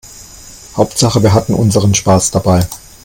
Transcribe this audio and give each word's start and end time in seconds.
Hauptsache 0.77 1.21
wir 1.21 1.35
hatten 1.35 1.53
unseren 1.53 1.93
Spaß 1.93 2.31
dabei. 2.31 2.63